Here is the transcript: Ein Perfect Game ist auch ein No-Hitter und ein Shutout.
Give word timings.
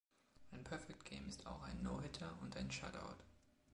Ein 0.49 0.63
Perfect 0.63 1.05
Game 1.05 1.29
ist 1.29 1.45
auch 1.45 1.61
ein 1.61 1.83
No-Hitter 1.83 2.35
und 2.41 2.57
ein 2.57 2.71
Shutout. 2.71 3.23